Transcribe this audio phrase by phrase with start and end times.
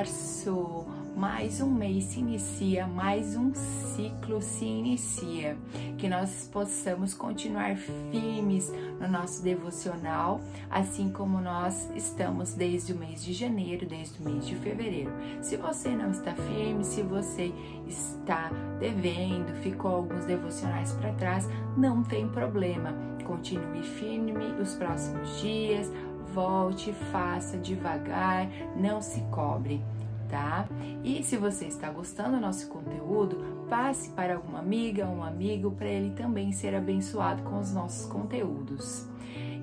[0.00, 5.58] março, mais um mês se inicia, mais um ciclo se inicia.
[5.98, 13.22] Que nós possamos continuar firmes no nosso devocional, assim como nós estamos desde o mês
[13.22, 15.12] de janeiro, desde o mês de fevereiro.
[15.42, 17.52] Se você não está firme, se você
[17.86, 21.46] está devendo, ficou alguns devocionais para trás,
[21.76, 22.94] não tem problema.
[23.26, 25.92] Continue firme os próximos dias,
[26.32, 29.82] volte, faça devagar, não se cobre
[30.30, 30.66] tá?
[31.04, 35.88] E se você está gostando do nosso conteúdo, passe para alguma amiga, um amigo, para
[35.88, 39.06] ele também ser abençoado com os nossos conteúdos.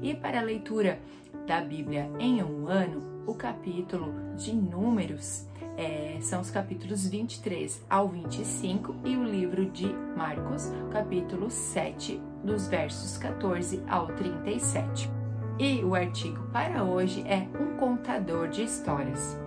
[0.01, 0.99] E para a leitura
[1.47, 8.09] da Bíblia em um ano, o capítulo de Números é, são os capítulos 23 ao
[8.09, 15.16] 25 e o livro de Marcos, capítulo 7, dos versos 14 ao 37.
[15.59, 19.37] E o artigo para hoje é Um Contador de Histórias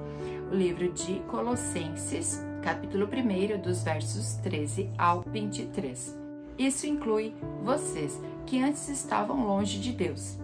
[0.51, 6.19] o livro de Colossenses, capítulo 1, dos versos 13 ao 23.
[6.59, 10.39] Isso inclui vocês que antes estavam longe de Deus,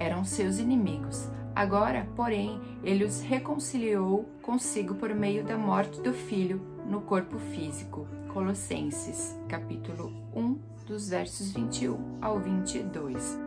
[0.00, 1.28] eram seus inimigos.
[1.54, 8.08] Agora, porém, ele os reconciliou consigo por meio da morte do filho no corpo físico.
[8.32, 13.41] Colossenses, capítulo 1, dos versos 21 ao 22.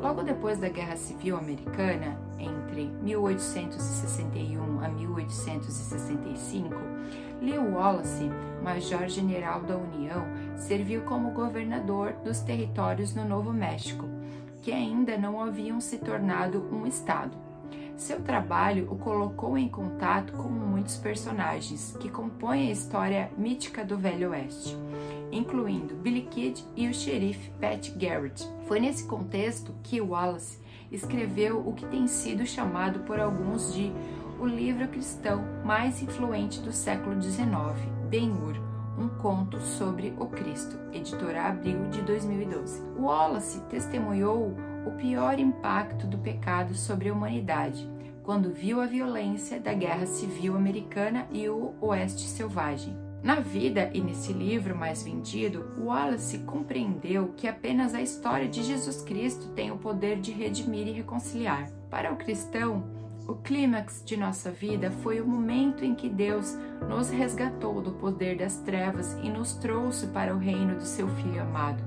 [0.00, 6.74] Logo depois da Guerra Civil Americana, entre 1861 a 1865,
[7.40, 8.30] Lew Wallace,
[8.62, 10.24] major-general da União,
[10.56, 14.08] serviu como governador dos territórios no Novo México,
[14.62, 17.47] que ainda não haviam se tornado um estado.
[17.96, 23.98] Seu trabalho o colocou em contato com muitos personagens que compõem a história mítica do
[23.98, 24.76] Velho Oeste
[25.32, 28.48] incluindo Billy Kid e o xerife Pat Garrett.
[28.66, 30.58] Foi nesse contexto que Wallace
[30.90, 33.92] escreveu o que tem sido chamado por alguns de
[34.40, 37.48] o livro cristão mais influente do século XIX,
[38.08, 38.56] Ben-Hur,
[38.96, 42.82] um conto sobre o Cristo, editora Abril de 2012.
[42.96, 44.56] Wallace testemunhou
[44.86, 47.88] o pior impacto do pecado sobre a humanidade,
[48.22, 52.96] quando viu a violência da Guerra Civil Americana e o Oeste Selvagem.
[53.22, 59.02] Na vida e nesse livro mais vendido, Wallace compreendeu que apenas a história de Jesus
[59.02, 61.68] Cristo tem o poder de redimir e reconciliar.
[61.90, 62.84] Para o cristão,
[63.26, 66.56] o clímax de nossa vida foi o momento em que Deus
[66.88, 71.42] nos resgatou do poder das trevas e nos trouxe para o reino do seu Filho
[71.42, 71.82] amado,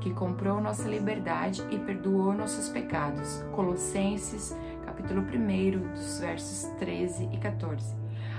[0.00, 3.44] que comprou nossa liberdade e perdoou nossos pecados.
[3.52, 7.96] Colossenses, capítulo 1, dos versos 13 e 14.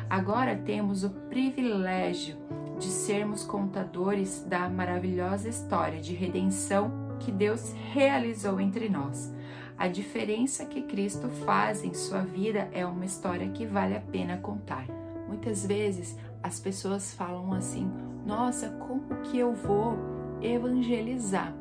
[0.10, 2.38] Agora temos o privilégio
[2.80, 9.34] de sermos contadores da maravilhosa história de redenção que Deus realizou entre nós.
[9.78, 14.38] A diferença que Cristo faz em sua vida é uma história que vale a pena
[14.38, 14.86] contar.
[15.28, 17.90] Muitas vezes as pessoas falam assim:
[18.26, 21.54] nossa, como que eu vou evangelizar?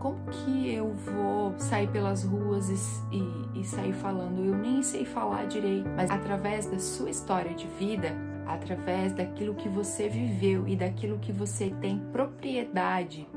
[0.00, 4.42] como que eu vou sair pelas ruas e, e, e, sair falando?
[4.42, 8.16] Eu nem sei falar direito, mas através da sua história de vida,
[8.46, 13.28] através daquilo que você viveu e daquilo que você tem propriedade,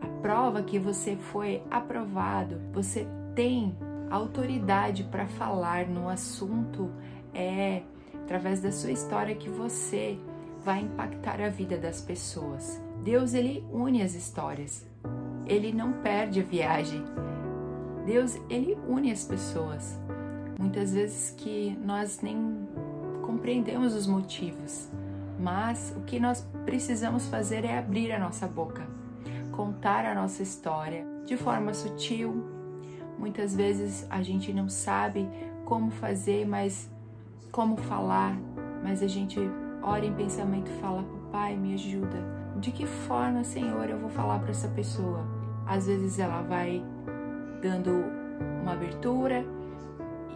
[0.00, 3.76] a prova que você foi aprovado, você tem
[4.10, 6.90] autoridade para falar no assunto,
[7.34, 7.82] é
[8.24, 10.18] através da sua história que você
[10.64, 12.85] vai impactar a vida das pessoas.
[13.06, 14.84] Deus ele une as histórias
[15.46, 17.04] ele não perde a viagem.
[18.04, 19.98] Deus, ele une as pessoas.
[20.58, 22.66] Muitas vezes que nós nem
[23.22, 24.88] compreendemos os motivos,
[25.38, 28.86] mas o que nós precisamos fazer é abrir a nossa boca,
[29.52, 32.44] contar a nossa história de forma sutil.
[33.18, 35.28] Muitas vezes a gente não sabe
[35.64, 36.90] como fazer, mas
[37.52, 38.36] como falar,
[38.82, 39.38] mas a gente
[39.82, 42.35] ora em pensamento e fala: Pai, me ajuda.
[42.60, 45.24] De que forma, Senhor, eu vou falar para essa pessoa?
[45.66, 46.82] Às vezes ela vai
[47.60, 47.90] dando
[48.62, 49.44] uma abertura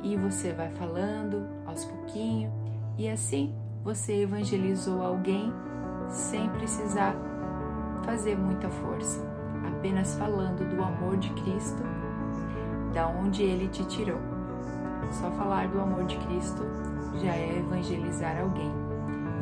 [0.03, 2.53] e você vai falando aos pouquinhos
[2.99, 5.53] e assim você evangelizou alguém
[6.09, 7.15] sem precisar
[8.05, 9.21] fazer muita força,
[9.67, 11.83] apenas falando do amor de Cristo,
[12.93, 14.19] da onde ele te tirou.
[15.13, 16.63] Só falar do amor de Cristo
[17.23, 18.71] já é evangelizar alguém.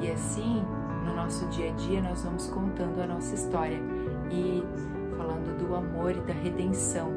[0.01, 0.65] E assim,
[1.09, 3.81] no nosso dia a dia, nós vamos contando a nossa história
[4.31, 4.63] e
[5.17, 7.11] falando do amor e da redenção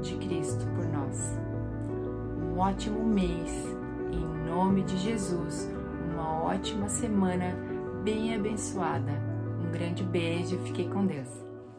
[0.00, 1.38] de Cristo por nós.
[2.42, 3.50] Um ótimo mês,
[4.10, 5.70] em nome de Jesus,
[6.10, 7.54] uma ótima semana
[8.02, 9.12] bem abençoada.
[9.62, 11.47] Um grande beijo, fiquei com Deus.